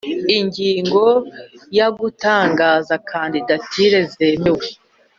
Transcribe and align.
Ingingo 0.37 1.03
ya 1.77 1.87
Gutangaza 1.99 2.93
kandidatire 3.09 3.99
zemewe 4.13 4.67